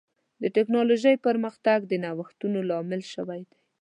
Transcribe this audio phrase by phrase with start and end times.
[0.41, 3.57] د ټکنالوجۍ پرمختګ د نوښتونو لامل شوی دی.